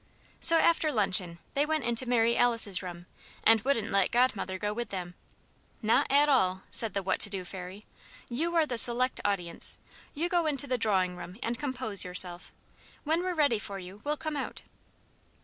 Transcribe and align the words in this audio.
So 0.39 0.57
after 0.57 0.91
luncheon 0.91 1.37
they 1.53 1.63
went 1.63 1.83
into 1.83 2.09
Mary 2.09 2.35
Alice's 2.35 2.81
room 2.81 3.05
and 3.43 3.61
wouldn't 3.61 3.91
let 3.91 4.09
Godmother 4.09 4.57
go 4.57 4.73
with 4.73 4.89
them. 4.89 5.13
"Not 5.83 6.07
at 6.11 6.27
all!" 6.27 6.63
said 6.71 6.95
the 6.95 7.03
"what 7.03 7.19
to 7.19 7.29
do 7.29 7.45
fairy," 7.45 7.85
"you 8.27 8.55
are 8.55 8.65
the 8.65 8.79
select 8.79 9.21
audience. 9.23 9.77
You 10.15 10.27
go 10.27 10.47
into 10.47 10.65
the 10.65 10.79
drawing 10.79 11.15
room 11.15 11.37
and 11.43 11.59
'compose 11.59 12.03
yourself.' 12.03 12.51
When 13.03 13.21
we're 13.21 13.35
ready 13.35 13.59
for 13.59 13.77
you, 13.77 14.01
we'll 14.03 14.17
come 14.17 14.35
out." 14.35 14.63